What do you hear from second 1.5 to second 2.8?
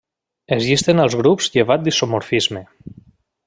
llevat d'isomorfisme.